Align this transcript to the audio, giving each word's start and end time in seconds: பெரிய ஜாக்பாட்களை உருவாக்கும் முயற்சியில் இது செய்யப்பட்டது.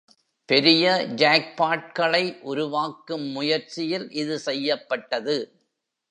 பெரிய 0.49 0.85
ஜாக்பாட்களை 1.15 2.39
உருவாக்கும் 2.41 3.25
முயற்சியில் 3.27 4.11
இது 4.11 4.39
செய்யப்பட்டது. 4.39 5.37